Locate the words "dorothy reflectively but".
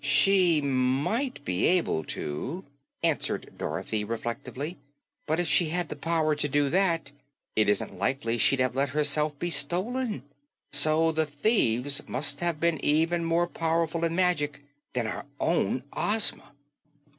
3.59-5.39